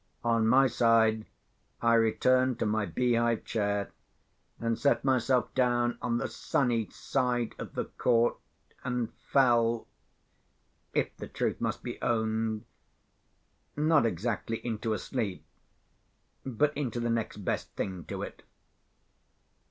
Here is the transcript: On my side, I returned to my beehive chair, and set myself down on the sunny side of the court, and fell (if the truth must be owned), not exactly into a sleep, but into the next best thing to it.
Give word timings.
On 0.23 0.47
my 0.47 0.65
side, 0.65 1.27
I 1.79 1.93
returned 1.93 2.57
to 2.57 2.65
my 2.65 2.87
beehive 2.87 3.45
chair, 3.45 3.91
and 4.59 4.79
set 4.79 5.05
myself 5.05 5.53
down 5.53 5.99
on 6.01 6.17
the 6.17 6.27
sunny 6.27 6.89
side 6.89 7.53
of 7.59 7.75
the 7.75 7.85
court, 7.85 8.35
and 8.83 9.13
fell 9.13 9.85
(if 10.95 11.15
the 11.17 11.27
truth 11.27 11.61
must 11.61 11.83
be 11.83 12.01
owned), 12.01 12.65
not 13.77 14.07
exactly 14.07 14.57
into 14.65 14.93
a 14.93 14.97
sleep, 14.97 15.45
but 16.43 16.75
into 16.75 16.99
the 16.99 17.11
next 17.11 17.37
best 17.45 17.69
thing 17.75 18.03
to 18.05 18.23
it. 18.23 18.41